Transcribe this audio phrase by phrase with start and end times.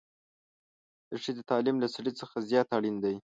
[1.09, 3.15] د ښځې تعليم له سړي څخه زيات اړين دی